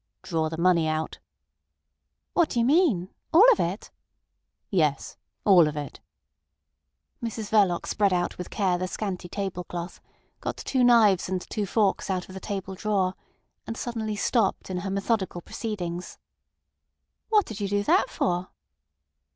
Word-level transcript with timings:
"Draw 0.23 0.49
the 0.49 0.57
money 0.57 0.87
out!" 0.87 1.19
"What 2.33 2.49
do 2.49 2.59
you 2.59 2.65
mean? 2.65 3.09
All 3.31 3.45
of 3.51 3.59
it?" 3.59 3.91
"Yes. 4.71 5.15
All 5.45 5.67
of 5.67 5.77
it." 5.77 5.99
Mrs 7.23 7.51
Verloc 7.51 7.85
spread 7.85 8.11
out 8.11 8.35
with 8.35 8.49
care 8.49 8.79
the 8.79 8.87
scanty 8.87 9.29
table 9.29 9.63
cloth, 9.63 10.01
got 10.39 10.57
two 10.57 10.83
knives 10.83 11.29
and 11.29 11.47
two 11.51 11.67
forks 11.67 12.09
out 12.09 12.27
of 12.27 12.33
the 12.33 12.39
table 12.39 12.73
drawer, 12.73 13.13
and 13.67 13.77
suddenly 13.77 14.15
stopped 14.15 14.71
in 14.71 14.77
her 14.77 14.89
methodical 14.89 15.39
proceedings. 15.39 16.17
"What 17.29 17.45
did 17.45 17.59
you 17.59 17.67
do 17.67 17.83
that 17.83 18.09
for?" 18.09 18.49